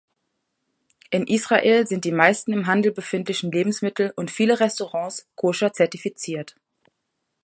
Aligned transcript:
In 1.11 1.27
Israel 1.27 1.85
sind 1.85 2.05
die 2.05 2.11
meisten 2.11 2.53
im 2.53 2.65
Handel 2.65 2.91
befindlichen 2.91 3.51
Lebensmittel 3.51 4.11
und 4.15 4.31
viele 4.31 4.59
Restaurants 4.59 5.27
koscher-zertifiziert. 5.35 6.55